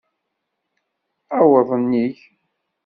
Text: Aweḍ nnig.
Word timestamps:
Aweḍ 1.39 1.69
nnig. 1.81 2.17